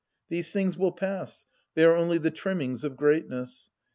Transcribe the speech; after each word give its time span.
These 0.29 0.51
things 0.51 0.79
will 0.79 0.93
pass; 0.93 1.45
they 1.75 1.83
are 1.83 1.95
only 1.95 2.17
the 2.17 2.31
trimmings 2.31 2.83
of 2.83 2.97
greatness. 2.97 3.69